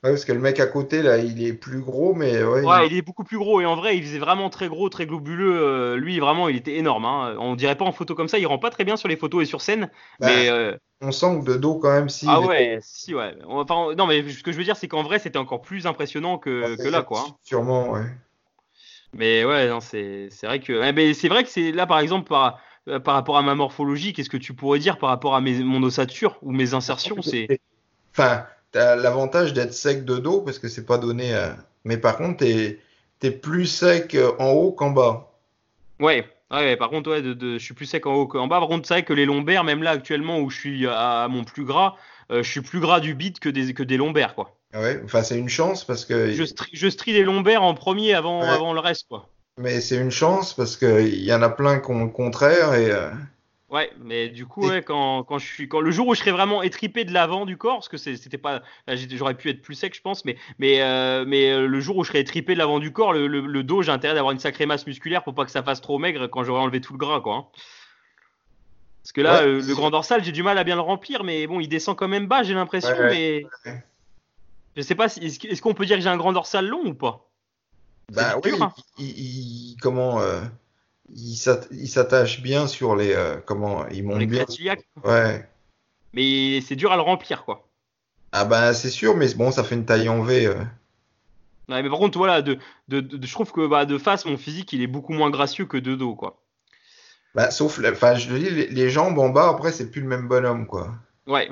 [0.02, 2.64] Ouais, parce que le mec à côté, là, il est plus gros, mais ouais.
[2.64, 2.96] Ouais, il...
[2.96, 3.60] est beaucoup plus gros.
[3.60, 5.60] Et en vrai, il faisait vraiment très gros, très globuleux.
[5.60, 7.04] Euh, lui, vraiment, il était énorme.
[7.04, 7.36] Hein.
[7.40, 8.40] On dirait pas en photo comme ça.
[8.40, 9.90] Il rend pas très bien sur les photos et sur scène.
[10.22, 10.50] Bah, mais.
[10.50, 12.26] Euh, on sent que de dos, quand même, si.
[12.30, 13.36] Ah ouais, si, ouais.
[13.46, 16.38] Enfin, non, mais ce que je veux dire, c'est qu'en vrai, c'était encore plus impressionnant
[16.38, 17.26] que, ah, que là, quoi.
[17.28, 17.36] Hein.
[17.44, 18.06] Sûrement, ouais.
[19.12, 20.98] Mais ouais, non, c'est vrai que.
[20.98, 24.14] Eh, c'est vrai que c'est là, par exemple, par, euh, par rapport à ma morphologie,
[24.14, 27.60] qu'est-ce que tu pourrais dire par rapport à mes, mon ossature ou mes insertions c'est...
[28.12, 31.34] Enfin t'as l'avantage d'être sec de dos parce que c'est pas donné.
[31.84, 32.80] Mais par contre, t'es
[33.22, 35.32] es plus sec euh, en haut qu'en bas.
[36.00, 36.26] Ouais.
[36.52, 38.60] Ouais, par contre, ouais, de, je suis plus sec en haut qu'en bas.
[38.60, 41.44] Par contre, c'est vrai que les lombaires, même là actuellement où je suis à, mon
[41.44, 41.96] plus gras,
[42.32, 44.56] euh, je suis plus gras du bit que des, que des lombaires, quoi.
[44.74, 46.32] Ouais, enfin, c'est une chance parce que.
[46.32, 49.30] Je strie, je strie les lombaires en premier avant, avant le reste, quoi.
[49.58, 52.90] Mais c'est une chance parce qu'il y en a plein qui ont le contraire et.
[52.92, 53.10] Euh,
[53.70, 56.32] Ouais, mais du coup, ouais, quand, quand je suis, quand le jour où je serai
[56.32, 58.64] vraiment étripé de l'avant du corps, parce que c'était pas,
[59.12, 62.04] j'aurais pu être plus sec, je pense, mais mais euh, mais euh, le jour où
[62.04, 64.66] je serai étripé de l'avant du corps, le, le, dos, j'ai intérêt d'avoir une sacrée
[64.66, 67.22] masse musculaire pour pas que ça fasse trop maigre quand j'aurai enlevé tout le gras,
[67.22, 67.36] quoi.
[67.36, 67.46] Hein.
[69.04, 71.46] Parce que là, euh, le grand dorsal, j'ai du mal à bien le remplir, mais
[71.46, 73.46] bon, il descend quand même bas, j'ai l'impression, mais
[74.76, 76.96] je sais pas, si, est-ce qu'on peut dire que j'ai un grand dorsal long ou
[76.96, 77.30] pas?
[78.12, 78.74] Bah oui, hein.
[78.98, 80.20] il, comment
[81.16, 84.46] il s'attache bien sur les euh, comment ils montent bien.
[85.04, 85.48] Ouais.
[86.14, 87.68] Mais c'est dur à le remplir quoi.
[88.32, 90.46] Ah bah c'est sûr, mais bon, ça fait une taille en V.
[90.46, 90.56] Euh.
[91.70, 94.74] Ouais, mais par contre, voilà, de, de, je trouve que bah, de face, mon physique,
[94.74, 96.42] il est beaucoup moins gracieux que de dos, quoi.
[97.36, 100.66] Bah, sauf, enfin, je dis, les, jambes en bas, après, c'est plus le même bonhomme,
[100.66, 100.96] quoi.
[101.28, 101.50] Ouais.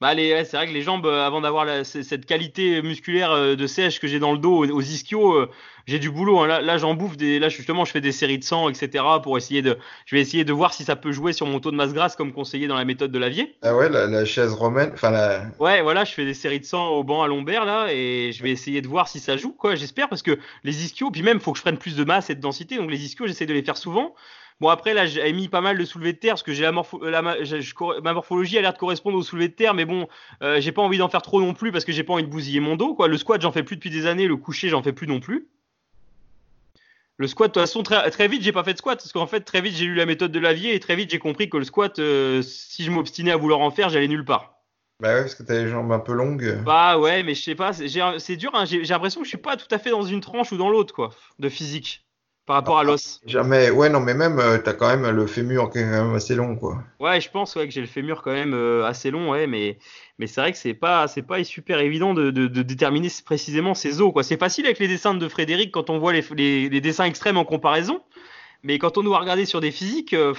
[0.00, 4.00] Bah, c'est vrai que les jambes, euh, avant d'avoir cette qualité musculaire euh, de sèche
[4.00, 5.50] que j'ai dans le dos aux, ischios, euh,
[5.86, 6.40] j'ai du boulot.
[6.40, 6.48] Hein.
[6.48, 7.38] Là, là j'en bouffe des.
[7.38, 9.04] Là, justement, je fais des séries de sang, etc.
[9.22, 9.78] Pour essayer de.
[10.06, 12.16] Je vais essayer de voir si ça peut jouer sur mon taux de masse grasse,
[12.16, 13.56] comme conseillé dans la méthode de Lavier.
[13.62, 14.90] Ah ouais, la, chaise romaine.
[14.94, 15.44] Enfin, la...
[15.60, 18.42] Ouais, voilà, je fais des séries de sang au banc à lombaire, là, et je
[18.42, 19.76] vais essayer de voir si ça joue, quoi.
[19.76, 22.30] J'espère, parce que les ischios, puis même, il faut que je prenne plus de masse
[22.30, 22.76] et de densité.
[22.78, 24.14] Donc, les ischios, j'essaie de les faire souvent.
[24.60, 26.72] Bon, après, là, j'ai mis pas mal de soulevés de terre parce que j'ai la,
[27.22, 30.06] ma morphologie a l'air de correspondre au soulevé de terre, mais bon,
[30.42, 32.30] euh, j'ai pas envie d'en faire trop non plus parce que j'ai pas envie de
[32.30, 32.94] bousiller mon dos.
[32.94, 33.08] Quoi.
[33.08, 35.48] Le squat, j'en fais plus depuis des années, le coucher, j'en fais plus non plus.
[37.16, 39.26] Le squat, de toute façon, très, très vite, j'ai pas fait de squat parce qu'en
[39.26, 41.56] fait, très vite, j'ai lu la méthode de Lavier et très vite, j'ai compris que
[41.56, 44.54] le squat, euh, si je m'obstinais à vouloir en faire, j'allais nulle part.
[45.00, 46.62] Bah ouais, parce que t'as les jambes un peu longues.
[46.64, 49.56] Bah ouais, mais je sais pas, c'est dur, hein, j'ai l'impression que je suis pas
[49.56, 52.04] tout à fait dans une tranche ou dans l'autre, quoi, de physique
[52.46, 53.20] par rapport à l'os.
[53.24, 53.70] Jamais.
[53.70, 56.34] Ouais, non, mais même, euh, t'as quand même le fémur qui est quand même assez
[56.34, 56.82] long, quoi.
[57.00, 59.78] Ouais, je pense ouais, que j'ai le fémur quand même euh, assez long, ouais, mais,
[60.18, 63.74] mais c'est vrai que c'est pas, c'est pas super évident de, de, de, déterminer précisément
[63.74, 64.22] ces os, quoi.
[64.22, 67.38] C'est facile avec les dessins de Frédéric quand on voit les, les, les, dessins extrêmes
[67.38, 68.02] en comparaison,
[68.62, 70.34] mais quand on doit regarder sur des physiques, euh,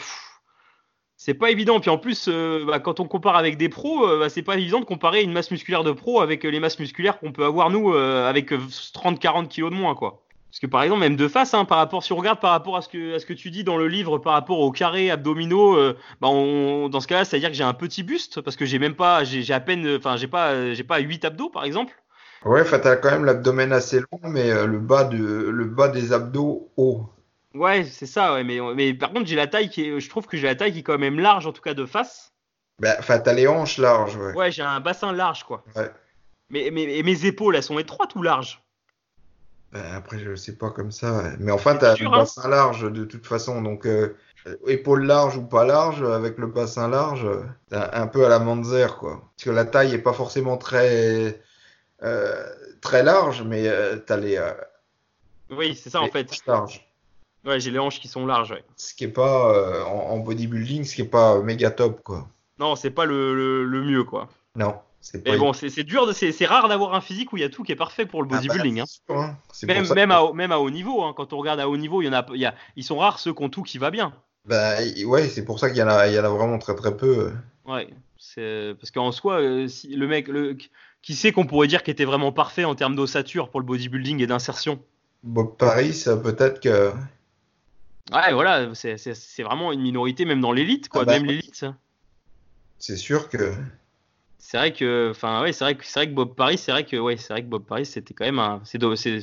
[1.18, 1.80] c'est pas évident.
[1.80, 2.30] Puis en plus,
[2.68, 5.50] bah, quand on compare avec des pros, bah, c'est pas évident de comparer une masse
[5.50, 9.76] musculaire de pro avec les masses musculaires qu'on peut avoir nous avec 30-40 kilos de
[9.76, 10.25] moins, quoi.
[10.56, 12.78] Parce que par exemple, même de face, hein, par rapport, si on regarde par rapport
[12.78, 15.12] à ce que, à ce que tu dis dans le livre, par rapport aux carrés
[15.12, 18.80] abdominaux, euh, bah dans ce cas-là, c'est-à-dire que j'ai un petit buste parce que j'ai
[18.80, 21.94] même pas, j'ai à peine, enfin, j'ai pas, j'ai pas 8 abdos par exemple.
[22.46, 25.90] Ouais, enfin, t'as quand même l'abdomen assez long, mais euh, le bas de, le bas
[25.90, 27.10] des abdos haut.
[27.54, 28.32] Ouais, c'est ça.
[28.34, 30.56] Ouais, mais, mais par contre, j'ai la taille qui, est, je trouve que j'ai la
[30.56, 32.32] taille qui est quand même large, en tout cas de face.
[32.82, 34.16] Bah, enfin, t'as les hanches larges.
[34.16, 35.66] Ouais, ouais j'ai un bassin large, quoi.
[35.76, 35.92] Ouais.
[36.50, 38.62] Mais, mais, mes épaules, elles sont étroites ou larges?
[39.74, 41.24] Après, je sais pas comme ça.
[41.40, 42.12] Mais enfin, tu as le hein.
[42.12, 43.62] bassin large de toute façon.
[43.62, 44.16] Donc, euh,
[44.68, 47.28] épaule large ou pas large, avec le bassin large,
[47.72, 49.22] un peu à la Manzer, quoi.
[49.36, 51.42] Parce que la taille est pas forcément très,
[52.04, 52.46] euh,
[52.82, 54.54] très large, mais euh, tu as les.
[55.50, 56.30] oui, c'est ça en fait.
[56.48, 56.88] Large.
[57.44, 58.56] Ouais, j'ai les hanches qui sont larges.
[58.78, 62.28] Ce qui est pas en, bodybuilding, ce qui est pas méga top, quoi.
[62.58, 64.30] Non, c'est pas le, le mieux, quoi.
[64.56, 64.76] Non.
[65.26, 67.72] Mais bon, c'est dur, c'est rare d'avoir un physique où il y a tout qui
[67.72, 68.82] est parfait pour le ah bah, bodybuilding.
[68.82, 68.86] hein.
[69.10, 69.38] Hein.
[69.64, 71.14] Même, même, à, même, à, haut niveau, hein.
[71.16, 72.98] quand on regarde à haut niveau, il y en a, il y a, ils sont
[72.98, 74.14] rares ceux qui ont tout qui va bien.
[74.46, 76.76] Bah ouais, c'est pour ça qu'il y, en a, il y en a vraiment très
[76.76, 77.32] très peu.
[77.66, 77.88] Ouais,
[78.36, 80.58] parce qu'en soi, euh, si, le mec, le,
[81.02, 84.22] qui sait qu'on pourrait dire qu'il était vraiment parfait en termes d'ossature pour le bodybuilding
[84.22, 84.80] et d'insertion?
[85.24, 86.92] Bob Paris, peut-être que.
[88.12, 91.66] Ouais, voilà, c'est vraiment une minorité, même dans l'élite, quoi, ah bah, même l'élite.
[92.78, 93.54] C'est sûr que
[94.46, 96.86] c'est vrai que, enfin, ouais, c'est vrai que c'est vrai que Bob Paris, c'est vrai
[96.86, 98.62] que, ouais, c'est vrai que Bob Paris, c'était quand même un.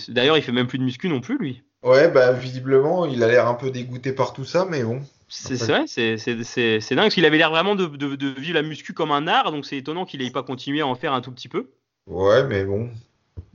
[0.08, 1.62] D'ailleurs, il fait même plus de muscu non plus, lui.
[1.84, 5.00] Ouais, bah visiblement, il a l'air un peu dégoûté par tout ça, mais bon.
[5.28, 9.12] C'est vrai, c'est dingue parce qu'il avait l'air vraiment de, de, vivre la muscu comme
[9.12, 11.48] un art, donc c'est étonnant qu'il n'ait pas continué à en faire un tout petit
[11.48, 11.70] peu.
[12.08, 12.90] Ouais, mais bon.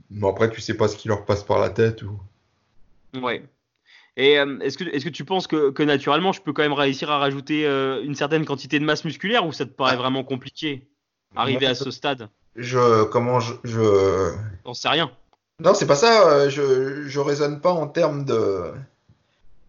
[0.08, 2.18] Bon, après, tu sais pas ce qui leur passe par la tête ou.
[3.20, 3.42] Ouais.
[4.16, 6.72] Et euh, est-ce que, est que tu penses que, que, naturellement, je peux quand même
[6.72, 9.98] réussir à rajouter euh, une certaine quantité de masse musculaire ou ça te paraît ah.
[9.98, 10.88] vraiment compliqué?
[11.36, 13.04] Arriver à ce stade Je.
[13.04, 13.54] Comment je.
[13.64, 14.34] je...
[14.64, 15.10] On sait rien.
[15.60, 16.48] Non, c'est pas ça.
[16.48, 18.72] Je, je raisonne pas en termes de.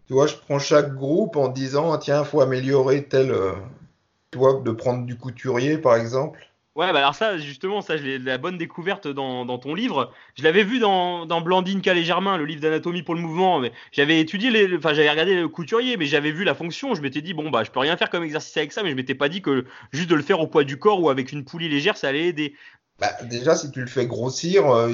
[0.08, 3.32] Tu vois, je prends chaque groupe en disant tiens, faut améliorer tel.
[3.32, 3.54] Euh,
[4.32, 6.48] tu vois, de prendre du couturier par exemple.
[6.79, 10.13] Ouais, bah alors ça, justement, ça, j'ai la bonne découverte dans, dans ton livre.
[10.37, 13.59] Je l'avais vu dans, dans Blandine Calais-Germain, le livre d'anatomie pour le mouvement.
[13.59, 16.95] Mais j'avais étudié, les, enfin, j'avais regardé le couturier, mais j'avais vu la fonction.
[16.95, 18.95] Je m'étais dit, bon, bah, je peux rien faire comme exercice avec ça, mais je
[18.95, 21.43] m'étais pas dit que juste de le faire au poids du corps ou avec une
[21.43, 22.55] poulie légère, ça allait aider.
[22.97, 24.89] Bah, déjà, si tu le fais grossir, euh,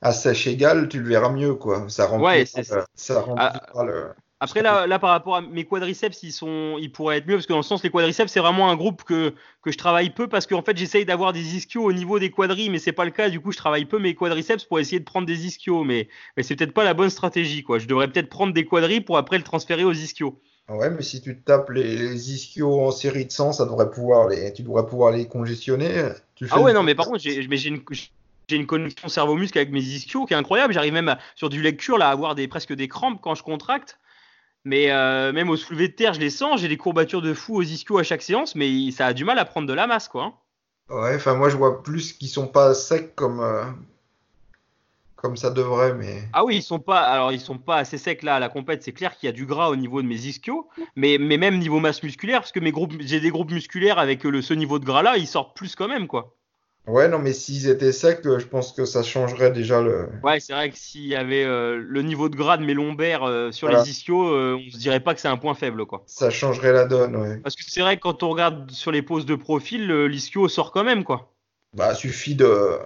[0.00, 1.86] à sèche égale, tu le verras mieux, quoi.
[1.88, 2.62] Ça rend ouais, ça.
[2.94, 4.10] ça ah, le.
[4.44, 7.46] Après là, là par rapport à mes quadriceps, ils sont, ils pourraient être mieux parce
[7.46, 10.28] que dans le sens les quadriceps c'est vraiment un groupe que, que je travaille peu
[10.28, 13.10] parce qu'en fait j'essaye d'avoir des ischios au niveau des quadris mais c'est pas le
[13.10, 16.08] cas du coup je travaille peu mes quadriceps pour essayer de prendre des ischios mais,
[16.36, 17.78] mais c'est peut-être pas la bonne stratégie quoi.
[17.78, 20.38] Je devrais peut-être prendre des quadris pour après le transférer aux ischios.
[20.68, 24.52] Ouais mais si tu tapes les, ischios en série de 100 ça devrait pouvoir les,
[24.52, 26.10] tu devrais pouvoir les congestionner.
[26.50, 27.82] ah ouais non mais par contre j'ai une
[28.48, 30.74] j'ai une connexion cerveau-muscle avec mes ischios qui est incroyable.
[30.74, 33.98] J'arrive même sur du lecture là à avoir des presque des crampes quand je contracte.
[34.64, 36.60] Mais euh, même au soulevé de terre, je les sens.
[36.60, 39.38] J'ai des courbatures de fou aux ischios à chaque séance, mais ça a du mal
[39.38, 40.24] à prendre de la masse, quoi.
[40.24, 40.34] Hein.
[40.90, 43.64] Ouais, enfin moi je vois plus qu'ils sont pas secs comme euh,
[45.16, 46.22] comme ça devrait, mais.
[46.34, 47.00] Ah oui, ils sont pas.
[47.00, 48.82] Alors ils sont pas assez secs là à la compète.
[48.82, 51.58] C'est clair qu'il y a du gras au niveau de mes ischios, mais mais même
[51.58, 54.78] niveau masse musculaire, parce que mes groupes, j'ai des groupes musculaires avec le ce niveau
[54.78, 56.36] de gras là, ils sortent plus quand même, quoi.
[56.86, 60.08] Ouais, non, mais s'ils étaient secs, euh, je pense que ça changerait déjà le.
[60.22, 63.22] Ouais, c'est vrai que s'il y avait euh, le niveau de gras de mes lombaires
[63.24, 63.82] euh, sur Voilà.
[63.82, 66.02] les ischios, euh, on se dirait pas que c'est un point faible, quoi.
[66.06, 67.38] Ça changerait la donne, ouais.
[67.42, 70.48] Parce que c'est vrai que quand on regarde sur les poses de profil, le- l'ischio
[70.48, 71.32] sort quand même, quoi.
[71.74, 72.78] Bah, suffit de.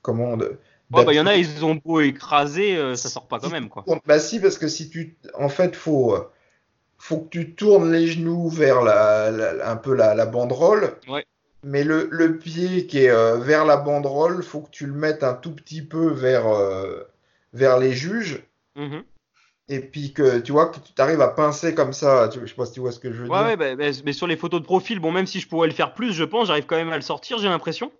[0.00, 0.58] Comment de.
[0.92, 3.50] Ouais, bah, il y en a, ils ont beau écraser, euh, ça sort pas quand
[3.50, 3.84] même, quoi.
[4.06, 5.16] Bah si, parce que si tu...
[5.34, 6.30] En fait, faut, euh,
[6.98, 10.96] faut que tu tournes les genoux vers la, la- un peu la, la banderole.
[11.08, 11.24] Ouais.
[11.64, 15.24] Mais le, le pied qui est euh, vers la banderole, faut que tu le mettes
[15.24, 17.02] un tout petit peu vers, euh,
[17.52, 18.44] vers les juges.
[18.76, 19.04] Mhm.
[19.68, 22.28] Et puis que tu vois que tu arrives à pincer comme ça.
[22.32, 23.44] Tu- je sais pas si tu vois ce que je veux Ouais, dire.
[23.44, 25.74] ouais, bah, bah, mais sur les photos de profil, bon, même si je pourrais le
[25.74, 27.90] faire plus, je pense, j'arrive quand même à le sortir, j'ai l'impression.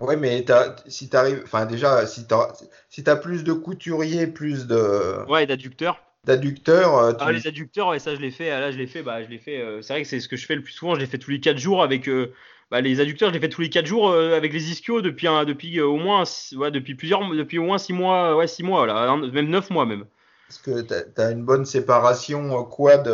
[0.00, 0.44] Ouais, mais
[0.88, 2.52] si t'arrives, enfin déjà, si t'as,
[2.88, 6.02] si t'as plus de couturiers, plus de Ouais, d'adducteur.
[6.24, 8.50] d'adducteurs, euh, tu- Ah, les adducteurs, ouais, ça je l'ai fait.
[8.50, 9.02] ah, Là, je l'ai fait.
[9.02, 9.58] Bah, je l'ai fait.
[9.60, 10.94] euh, c'est vrai que c'est ce que je fais le plus souvent.
[10.94, 12.08] Je l'ai fait tous les 4 jours avec.
[12.08, 12.32] euh,
[12.70, 15.26] bah, les adducteurs, je l'ai fait tous les 4 jours euh, avec les ischios depuis,
[15.46, 16.24] depuis euh, au moins,
[16.56, 19.70] ouais, depuis plusieurs, depuis au moins 6 mois, ouais, 6 mois, là, un- même 9
[19.70, 20.04] mois même.
[20.48, 23.08] Parce que tu as, une bonne séparation euh, quad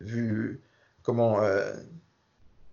[0.00, 0.60] vu
[1.02, 1.40] comment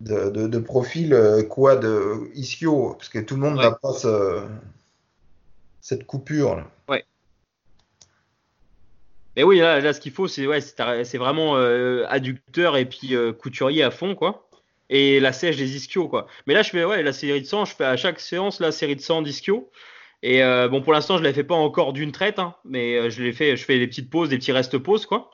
[0.00, 1.16] de, de, de profil
[1.48, 1.86] quad
[2.34, 2.94] ischio?
[2.94, 3.64] Parce que tout le monde Ouais.
[3.64, 4.46] n'a pas ce-
[5.80, 6.66] cette coupure là.
[9.36, 13.16] Mais oui, là, là ce qu'il faut, c'est ouais, c'est vraiment euh, adducteur et puis
[13.16, 14.48] euh, couturier à fond, quoi.
[14.94, 16.28] Et la sèche des ischios, quoi.
[16.46, 18.70] Mais là, je fais ouais, la série de 100, je fais à chaque séance la
[18.70, 19.68] série de 100 d'ischio.
[20.22, 22.96] Et euh, bon, pour l'instant, je ne la fais pas encore d'une traite, hein, mais
[22.96, 25.32] euh, je fait, je fais des petites pauses, des petits restes pauses, quoi.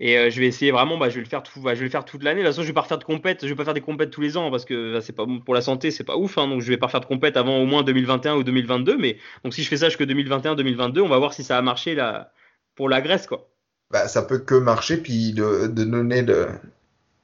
[0.00, 1.84] Et euh, je vais essayer vraiment, bah, je vais le faire tout, bah, je vais
[1.84, 2.40] le faire toute l'année.
[2.40, 4.10] De toute façon, je vais pas refaire de compète, je vais pas faire des compètes
[4.10, 6.38] tous les ans parce que bah, c'est pas pour la santé, c'est pas ouf.
[6.38, 8.96] Hein, donc je vais pas faire de compète avant au moins 2021 ou 2022.
[8.96, 11.94] Mais donc si je fais ça jusque 2021-2022, on va voir si ça a marché
[11.94, 12.32] là
[12.74, 13.50] pour la Grèce, quoi.
[13.90, 16.48] Bah, ça peut que marcher puis de, de donner de,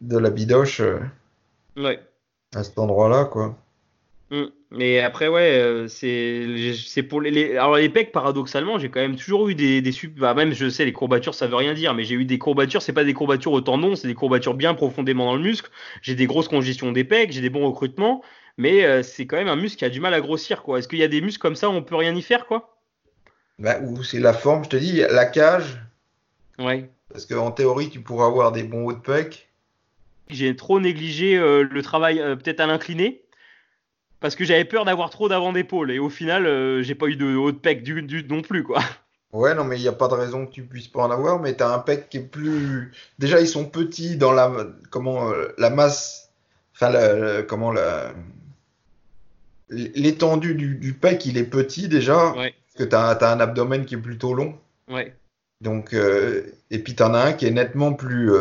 [0.01, 1.01] de la bidoche euh,
[1.77, 2.01] Ouais.
[2.55, 3.59] à cet endroit-là quoi.
[4.31, 4.45] Mm.
[4.73, 9.17] Mais après, ouais, euh, c'est pour les, les- alors les pecs paradoxalement, j'ai quand même
[9.17, 12.05] toujours eu des des bah, même je sais les courbatures ça veut rien dire, mais
[12.05, 15.27] j'ai eu des courbatures, c'est pas des courbatures au tendon, c'est des courbatures bien profondément
[15.27, 15.71] dans le muscle.
[16.03, 18.23] J'ai des grosses congestions des pecs, j'ai des bons recrutements,
[18.59, 20.79] mais euh, c'est quand même un muscle qui a du mal à grossir quoi.
[20.79, 22.77] Est-ce qu'il y a des muscles comme ça où on peut rien y faire quoi?
[23.61, 25.81] Bah, ou c'est la forme, je te dis, la cage,
[26.59, 26.91] Ouais.
[27.13, 29.50] parce qu'en théorie tu pourras avoir des bons hauts de pec.
[30.33, 33.23] J'ai trop négligé euh, le travail euh, peut-être à l'incliné
[34.21, 37.17] parce que j'avais peur d'avoir trop d'avant d'épaule et au final euh, j'ai pas eu
[37.17, 38.81] de haut de pec du, du non plus quoi.
[39.33, 41.41] Ouais, non, mais il n'y a pas de raison que tu puisses pas en avoir,
[41.41, 42.91] mais tu as un pec qui est plus.
[43.21, 44.53] Déjà, ils sont petits dans la,
[44.91, 46.33] comment, euh, la masse,
[46.75, 48.13] enfin, la- la- comment, la,
[49.69, 52.55] l'étendue du, du pec, il est petit déjà, Ouais.
[52.75, 54.59] parce que tu as, un abdomen qui est plutôt long.
[54.89, 55.15] Ouais.
[55.61, 58.33] Donc, et puis tu en as un qui est nettement plus.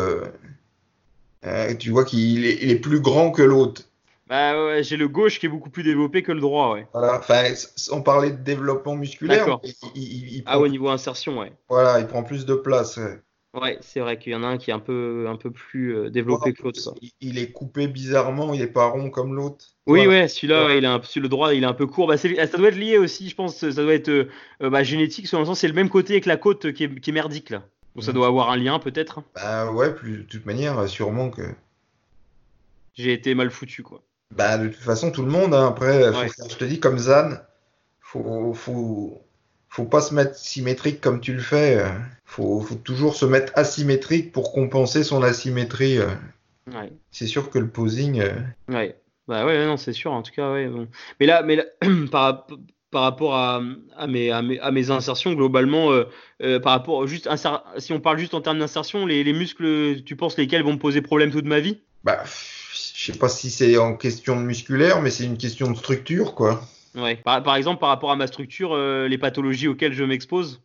[1.44, 3.82] Euh, tu vois qu'il est, il est plus grand que l'autre.
[4.28, 6.86] Bah ouais, j'ai le gauche qui est beaucoup plus développé que le droit, ouais.
[6.92, 7.18] Voilà.
[7.18, 11.38] Enfin, sans parler de développement musculaire, il, il- il- il Ah, prend, au niveau insertion,
[11.40, 11.52] ouais.
[11.68, 12.96] voilà, il prend plus de place.
[12.96, 13.20] ouais.
[13.52, 15.96] Ouais, c'est vrai qu'il y en a un qui est un peu, un peu plus
[15.96, 16.94] euh, développé que l'autre.
[17.02, 19.64] Il, il est coupé bizarrement, il est pas rond comme l'autre.
[19.88, 20.20] Oui, Voilà.
[20.22, 22.06] ouais, celui-là, ouais, il a un, celui- le droit, il est un peu court.
[22.06, 23.56] Bah, c'est- ça doit être lié aussi, je pense.
[23.56, 25.26] Ça doit être euh, bah, génétique.
[25.26, 27.64] Sur c'est le même côté avec la côte qui est, qui est merdique là.
[27.94, 29.20] Donc ça doit avoir un lien peut-être?
[29.34, 31.42] Bah ouais, plus, de toute manière, sûrement que.
[32.94, 34.02] J'ai été mal foutu quoi.
[34.34, 36.28] Bah de toute façon, tout le monde, hein, après, Ouais.
[36.48, 37.30] je te dis, comme Zan,
[38.00, 39.20] faut, faut,
[39.68, 41.78] faut pas se mettre symétrique comme tu le fais.
[41.78, 41.88] euh,
[42.24, 45.98] Faut, faut toujours se mettre asymétrique pour compenser son asymétrie.
[45.98, 46.10] euh.
[46.72, 46.92] Ouais.
[47.10, 48.20] C'est sûr que le posing.
[48.20, 48.32] euh,
[48.68, 48.96] Ouais.
[49.26, 50.12] Bah ouais, non, c'est sûr.
[50.12, 50.68] En tout cas, ouais.
[50.68, 50.86] bon.
[51.18, 51.64] Mais là, mais là,
[52.12, 52.46] par,
[52.90, 53.62] par rapport à,
[53.96, 56.04] à, mes, à, mes, à mes insertions, globalement, euh,
[56.42, 57.28] euh, par rapport juste
[57.78, 60.78] si on parle juste en termes d'insertion, les, les muscles, tu penses lesquels vont me
[60.78, 61.80] poser problème toute ma vie?
[62.02, 66.34] Bah, je sais pas si c'est en question musculaire, mais c'est une question de structure,
[66.34, 66.62] quoi.
[66.96, 67.16] Ouais.
[67.16, 70.62] Par, par exemple, par rapport à ma structure, euh, les pathologies auxquelles je m'expose?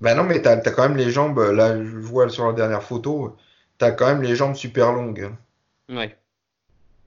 [0.00, 2.82] Bah non, mais t'as, t'as quand même les jambes, là, je vois sur la dernière
[2.82, 3.36] photo,
[3.78, 5.30] t'as quand même les jambes super longues.
[5.88, 6.16] Ouais.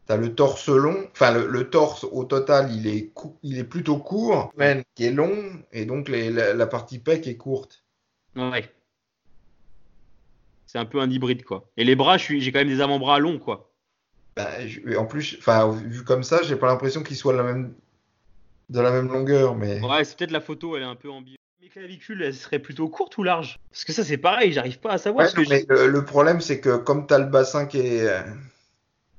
[0.07, 3.65] T'as le torse long, enfin le, le torse au total il est, cou- il est
[3.65, 5.35] plutôt court, mais qui est long,
[5.73, 7.83] et donc les- la, la partie pec est courte.
[8.35, 8.71] Ouais.
[10.65, 11.69] C'est un peu un hybride, quoi.
[11.75, 13.73] Et les bras, j'ai quand même des avant-bras longs, quoi.
[14.37, 15.37] Bah, je- en plus,
[15.85, 17.73] vu comme ça, j'ai pas l'impression qu'ils soient de la même,
[18.69, 21.37] de la même longueur, mais Ouais, c'est peut-être la photo, elle est un peu ambivalente.
[21.61, 23.57] Mes clavicules, elles seraient plutôt courtes ou larges?
[23.71, 25.25] Parce que ça, c'est pareil, j'arrive pas à savoir.
[25.25, 28.07] Ouais, ce que mais le, le problème c'est que comme t'as le bassin qui est,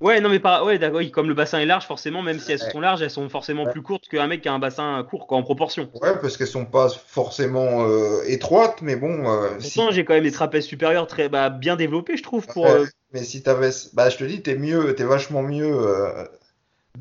[0.00, 0.64] Ouais, non, mais pas...
[0.64, 3.10] ouais, d'accord, oui, comme le bassin est large, forcément, même si elles sont larges, elles
[3.10, 3.72] sont forcément Ouais.
[3.72, 5.90] plus courtes qu'un mec qui a un bassin court, quoi, en proportion.
[6.00, 10.22] ouais, parce qu'elles sont pas forcément euh, étroites, mais bon, euh, si, j'ai quand même
[10.22, 12.64] des trapèzes supérieurs très bah, bien développés, je trouve, pour.
[12.64, 12.70] Ouais.
[12.70, 16.24] euh, mais si t'avais, bah je te dis, t'es mieux, t'es vachement mieux euh,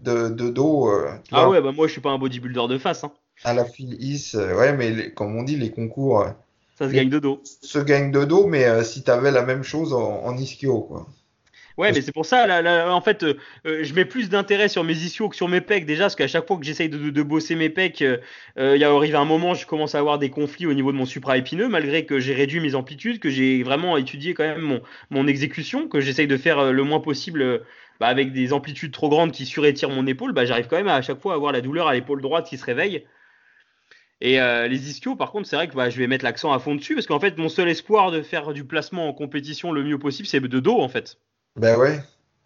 [0.04, 0.90] de, de dos.
[1.32, 3.04] Ah vois, ouais, bah moi je suis pas un bodybuilder de face.
[3.04, 3.12] Hein.
[3.44, 6.26] À la file is, ouais, mais les- comme on dit, les concours
[6.78, 7.42] Ça se gagne de dos.
[7.62, 11.08] se gagnent de dos, mais si t'avais la même chose en, en ischio, quoi.
[11.78, 13.36] Ouais, mais c'est pour ça, là, là, en fait, euh,
[13.68, 16.28] euh, je mets plus d'intérêt sur mes ischios que sur mes pecs déjà, parce qu'à
[16.28, 18.18] chaque fois que j'essaye de, de- de bosser mes pecs, euh,
[18.58, 21.06] euh, il arrive un moment, je commence à avoir des conflits au niveau de mon
[21.06, 25.28] supraépineux, malgré que j'ai réduit mes amplitudes, que j'ai vraiment étudié quand même mon, mon
[25.28, 27.62] exécution, que j'essaye de faire le moins possible
[28.00, 30.96] bah, avec des amplitudes trop grandes qui surétirent mon épaule, bah, j'arrive quand même à,
[30.96, 33.04] à chaque fois à avoir la douleur à l'épaule droite qui se réveille.
[34.22, 36.60] Et euh, les ischios, par contre, c'est vrai que bah, je vais mettre l'accent à
[36.60, 39.84] fond dessus, parce qu'en fait, mon seul espoir de faire du placement en compétition le
[39.84, 41.18] mieux possible, c'est de dos, en fait.
[41.58, 42.00] Ben ouais.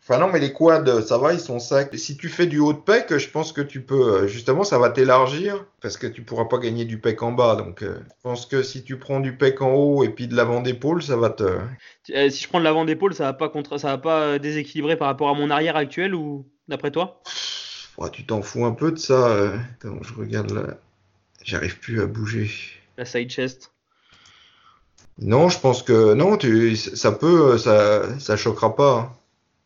[0.03, 1.95] Enfin non, mais les quads, ça va, ils sont secs.
[1.95, 4.79] Si tu fais du haut de pec, je pense que tu peux, euh, justement, ça
[4.79, 7.55] va t'élargir, parce que tu pourras pas gagner du pec en bas.
[7.55, 10.35] Donc, euh, je pense que si tu prends du pec en haut et puis de
[10.35, 11.43] l'avant d'épaule, ça va te...
[11.43, 14.39] Euh, si je prends de l'avant d'épaule, ça va pas contre, ça va pas euh,
[14.39, 17.21] déséquilibrer par rapport à mon arrière actuel ou d'après toi?
[17.99, 19.27] Ouais, tu t'en fous un peu de ça.
[19.29, 19.55] euh.
[19.75, 20.79] Attends, je regarde là.
[21.43, 22.49] J'arrive plus à bouger.
[22.97, 23.71] La side chest.
[25.19, 28.97] Non, je pense que non, tu, ça peut, ça, ça choquera pas.
[28.99, 29.17] hein.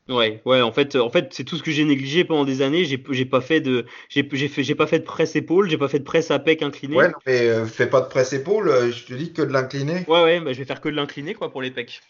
[0.07, 0.61] Ouais, ouais.
[0.61, 2.85] En fait, en fait, c'est tout ce que j'ai négligé pendant des années.
[2.85, 5.79] J'ai, j'ai pas fait de, j'ai, j'ai fait, j'ai pas fait de presse épaule, j'ai
[5.79, 6.95] pas fait de presse à pec incliné.
[6.95, 9.51] Ouais, non, mais euh, fais pas de presse épaule, euh, je te dis que de
[9.51, 10.05] l'incliner.
[10.07, 12.01] Ouais, ouais, bah, je vais faire que de l'incliné, quoi, pour les pecs.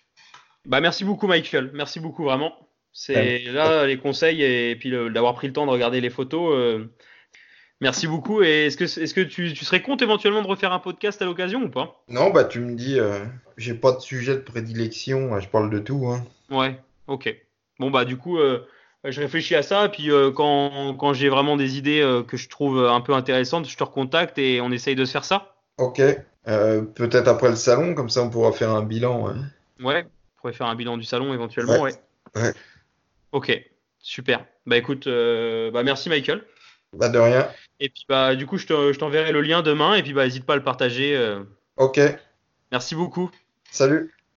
[0.66, 1.72] Bah, merci beaucoup, Michael.
[1.74, 2.54] Merci beaucoup, vraiment.
[2.92, 6.54] C'est là les conseils et puis le- d'avoir pris le temps de regarder les photos.
[6.54, 6.86] euh,
[7.82, 8.42] Merci beaucoup.
[8.42, 11.26] Et est-ce que, est-ce que tu, tu serais compte éventuellement de refaire un podcast à
[11.26, 12.02] l'occasion ou pas?
[12.08, 13.26] Non, bah tu me dis, euh,
[13.58, 16.08] j'ai pas de sujet de prédilection, euh, je parle de tout.
[16.08, 16.24] Hein.
[16.50, 17.36] Ouais, ok.
[17.80, 18.66] Bon, bah, du coup, euh,
[19.04, 19.90] je réfléchis à ça.
[19.90, 23.76] Puis, euh, quand, quand j'ai vraiment des idées que je trouve un peu intéressantes, je
[23.76, 25.56] te recontacte et on essaye de se faire ça.
[25.78, 26.02] Ok,
[26.46, 29.28] peut-être après le salon, comme ça on pourra faire un bilan.
[29.28, 29.36] hein.
[29.84, 31.94] Ouais, on pourrait faire un bilan du salon éventuellement, ouais.
[32.36, 32.42] Ouais.
[32.42, 32.54] Ouais.
[33.34, 33.62] Ok,
[34.00, 34.46] super.
[34.66, 36.42] Bah, écoute, bah, merci, Michael.
[36.96, 37.50] Bah de rien.
[37.80, 39.96] Et puis, bah, du coup, je te- je t'enverrai le lien demain.
[39.96, 41.16] Et puis, bah, n'hésite pas à le partager.
[41.16, 41.44] euh.
[41.78, 42.00] Ok,
[42.72, 43.30] Merci beaucoup.
[43.72, 44.15] salut.